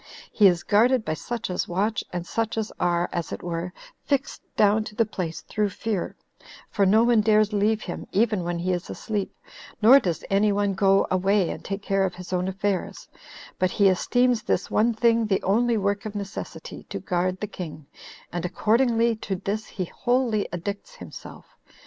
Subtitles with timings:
[0.31, 3.71] He is guarded by such as watch, and such as are, as it were,
[4.03, 6.15] fixed down to the place through fear;
[6.71, 9.31] for no one dares leave him, even when he is asleep,
[9.79, 13.07] nor does any one go away and take care of his own affairs;
[13.59, 17.85] but he esteems this one thing the only work of necessity, to guard the king,
[18.33, 21.45] and accordingly to this he wholly addicts himself.